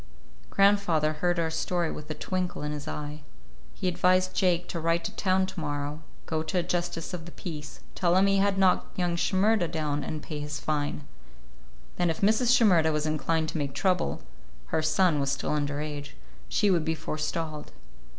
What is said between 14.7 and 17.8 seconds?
son was still under age—she would be forestalled.